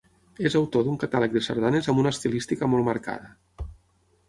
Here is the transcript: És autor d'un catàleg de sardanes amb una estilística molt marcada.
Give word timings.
És 0.49 0.55
autor 0.59 0.85
d'un 0.87 0.97
catàleg 1.03 1.35
de 1.35 1.43
sardanes 1.49 1.91
amb 1.93 2.03
una 2.05 2.15
estilística 2.17 2.73
molt 2.75 2.91
marcada. 2.91 3.71